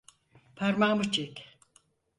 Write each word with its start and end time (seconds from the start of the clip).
Parmağımı 0.55 1.11
çek. 1.11 1.47